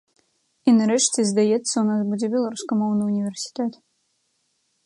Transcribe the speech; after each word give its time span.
І, 0.21 0.69
нарэшце, 0.77 1.25
здаецца, 1.31 1.69
у 1.81 1.85
нас 1.89 2.01
будзе 2.13 2.27
беларускамоўны 2.37 3.01
універсітэт. 3.13 3.73